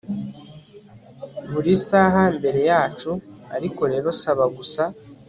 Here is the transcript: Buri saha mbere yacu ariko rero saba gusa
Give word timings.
Buri 1.51 1.73
saha 1.87 2.21
mbere 2.37 2.59
yacu 2.71 3.11
ariko 3.57 3.81
rero 3.91 4.07
saba 4.21 4.45
gusa 4.57 4.83